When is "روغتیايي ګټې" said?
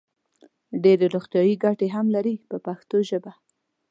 1.15-1.87